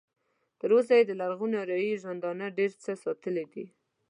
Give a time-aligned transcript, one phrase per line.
[0.59, 3.65] تر اوسه یې د لرغوني اریایي ژوندانه ډېر څه ساتلي دي.